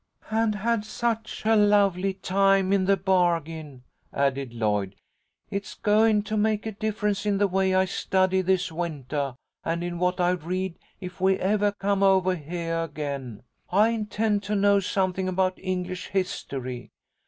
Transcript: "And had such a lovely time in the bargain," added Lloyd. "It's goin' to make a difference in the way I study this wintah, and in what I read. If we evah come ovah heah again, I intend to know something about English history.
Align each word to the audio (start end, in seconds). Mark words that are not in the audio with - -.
"And 0.31 0.55
had 0.55 0.83
such 0.83 1.43
a 1.45 1.55
lovely 1.55 2.15
time 2.15 2.73
in 2.73 2.85
the 2.85 2.97
bargain," 2.97 3.83
added 4.11 4.51
Lloyd. 4.51 4.95
"It's 5.51 5.75
goin' 5.75 6.23
to 6.23 6.35
make 6.35 6.65
a 6.65 6.71
difference 6.71 7.23
in 7.23 7.37
the 7.37 7.47
way 7.47 7.75
I 7.75 7.85
study 7.85 8.41
this 8.41 8.71
wintah, 8.71 9.35
and 9.63 9.83
in 9.83 9.99
what 9.99 10.19
I 10.19 10.31
read. 10.31 10.79
If 10.99 11.21
we 11.21 11.37
evah 11.37 11.75
come 11.77 12.01
ovah 12.01 12.35
heah 12.35 12.83
again, 12.83 13.43
I 13.71 13.89
intend 13.89 14.41
to 14.45 14.55
know 14.55 14.79
something 14.79 15.27
about 15.27 15.59
English 15.61 16.07
history. 16.07 16.89